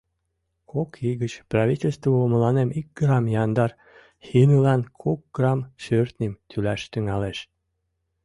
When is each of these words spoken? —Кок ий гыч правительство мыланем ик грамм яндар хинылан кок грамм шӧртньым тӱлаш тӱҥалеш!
—Кок 0.71 0.89
ий 1.07 1.15
гыч 1.21 1.33
правительство 1.51 2.15
мыланем 2.33 2.69
ик 2.79 2.87
грамм 2.99 3.25
яндар 3.43 3.71
хинылан 4.25 4.81
кок 5.01 5.19
грамм 5.35 5.61
шӧртньым 5.83 6.33
тӱлаш 6.49 6.81
тӱҥалеш! 6.91 7.37